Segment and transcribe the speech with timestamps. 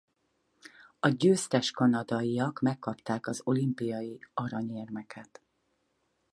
[0.99, 5.41] A győztes kanadaiak megkapták az olimpiai aranyérmeket.